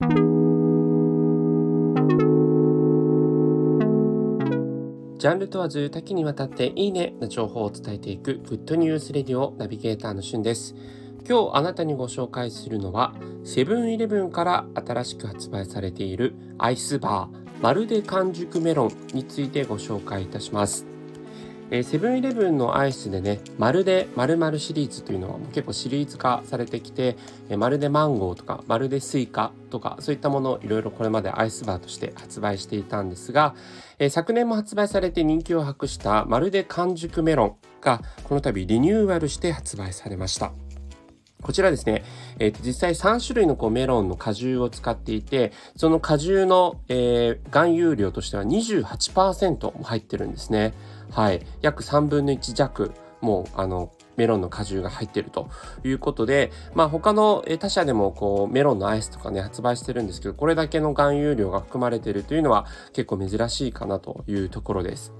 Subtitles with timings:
[0.00, 10.76] ジャンル問わず多岐にわたっていいねな情報を伝えていくグッドニュースレディオナビゲーターのしゅんです。
[11.28, 20.86] 今日あなたにご紹介するのはセブンイレブンから新しく発売されているアイスバーまるで完熟メロンについてご紹介いたします。
[21.82, 27.18] セブンイレブンのアイスでね、まるで〇〇シリーズというのは結構シリーズ化されてきて、
[27.58, 33.54] まるでマンゴーとか、まるでスイカとか、そういったものをいろいろこれまでアイスバーとして発売していたんですが、
[34.10, 40.52] 昨年も発売されて人気を博したまるで完熟メロンがこの度リニューアルして発売されました。
[41.42, 42.02] こちらですね、
[42.40, 50.74] えー、実際3種類のこうメロンの果汁を使っていて、その果汁の、えー、含有量としては28%も入ってるんですね。
[51.10, 51.44] はい。
[51.62, 55.48] 約3分の1弱、もう、あの、メロンの果汁が入っていると
[55.84, 65.14] いうことで、まあ他の他社でもこうメロンのアイスとかね発売してるんですけど、これだけの含有量が含まれているというのは結構珍しいかなというところです。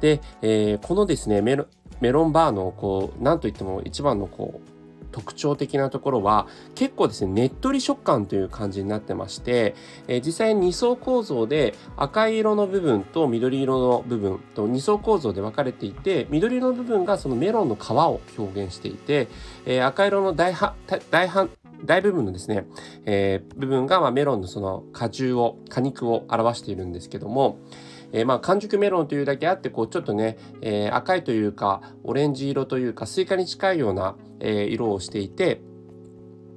[0.00, 4.75] で、えー、このですねメロンバーのこうなんといっても一番のこう
[5.16, 9.74] 特徴的なところは結構ですねねっとり食感という感じになってまして、
[10.08, 19.28] えー、実際に2層構造で赤色の部分と緑色の部分と2層構造で分かれていて緑色の部分がそのメロンの皮を表現していて、
[19.64, 20.74] えー、赤色の大半
[21.10, 21.48] 大半
[21.82, 22.66] 大部分のですね、
[23.06, 27.58] えー、部分がまあメロンのその果汁を果肉を表しているんですけども、
[28.12, 35.60] えー、まあ完熟メロンというだけあってこうちょっとね、えー、赤いというかオレンジ色というかスイカに近いような、えー、色をしていて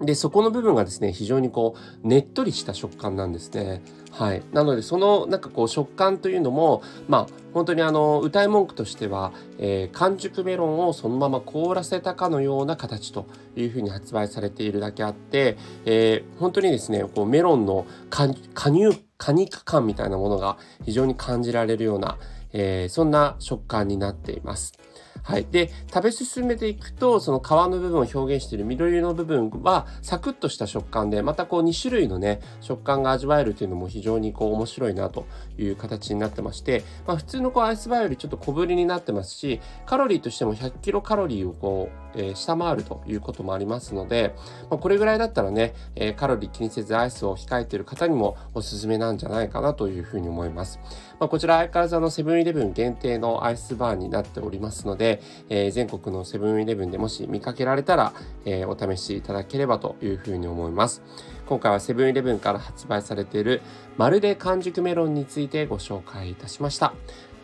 [0.00, 3.82] でそこの部分がですね非常にこうねっとりした食感なんですね。
[4.10, 18.26] はい、なのでそのなんかこう食感というのもまあ本当にあの謳い文句としては、えー、完熟メロンをそのまま凍らせたかのような形というふうに発売されているだけあって、えー、本当にですねこうメロンの加
[18.70, 22.18] 入果肉感みたいなものが非常に感じられるような、
[22.52, 24.72] えー、そんな食感になっています。
[25.22, 25.46] はい。
[25.50, 35.26] で、食べ進めていくと、その皮の部分を表現している緑の部分はサクッとした食感で、またこう2種類のね、食感が味わえるというのも非常にこう面白いなと
[35.58, 44.34] いう形になってまして、まあ普通のこうアイスバーよりちょっと小ぶりになってますし、カロリーとしても100キロカロリーをこう、えー、下回るということもありますので、
[44.70, 50.80] まあ、これぐらいだったらね、えー、カロリー気にせずアイスを控えている方にもおすすめなんじゃないかなというふうに思います。
[51.18, 55.09] まあ、こちら相変わらずあのセブンイレブン限定のアイスバーになっておりますので、
[55.48, 58.12] えー、全国のセブンイレブンでもし見かけられたら、
[58.44, 61.02] えお試しいただければというふうに思います。
[61.46, 63.60] 今回はセブンイレブンから発売されている
[63.96, 66.94] まるで完熟メロンについてご紹介いたしました。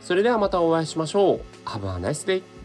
[0.00, 1.40] それではまたお会いしましょう。
[1.64, 2.55] Have a nice day!